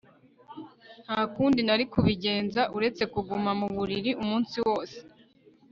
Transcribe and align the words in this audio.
Nta 1.05 1.19
kundi 1.33 1.59
nari 1.63 1.83
kubigenza 1.93 2.61
uretse 2.77 3.03
kuguma 3.13 3.51
mu 3.59 3.67
buriri 3.75 4.11
umunsi 4.23 4.55
wose 4.67 4.97